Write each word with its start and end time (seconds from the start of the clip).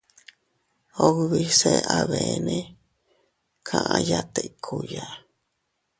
Ubise 1.07 1.73
abeene 1.97 2.57
kaʼaya 3.67 4.19
tikkuya. 4.33 5.05